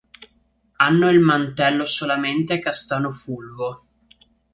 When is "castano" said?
2.57-3.11